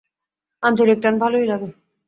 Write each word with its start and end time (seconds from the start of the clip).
আঞ্চলিক 0.63 0.99
টান 0.99 1.15
ভালোই 1.21 1.45
লাগে। 1.45 1.69